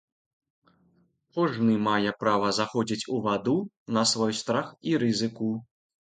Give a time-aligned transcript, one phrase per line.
[1.37, 3.55] Кожны мае права заходзіць у ваду
[3.99, 5.53] на свой страх і рызыку.